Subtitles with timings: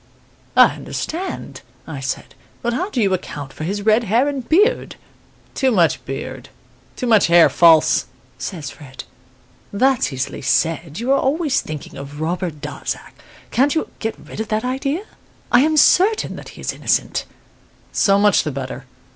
[0.55, 4.95] "'I understand,' I said; 'but how do you account for his red hair and beard?'
[5.53, 6.49] "'Too much beard
[6.95, 8.07] too much hair false,'
[8.39, 9.03] says Fred.
[9.71, 10.99] "'That's easily said.
[10.99, 13.13] You are always thinking of Robert Darzac.
[13.15, 15.03] You can't get rid of that idea?
[15.51, 17.25] I am certain that he is innocent.'
[17.91, 18.85] "'So much the better.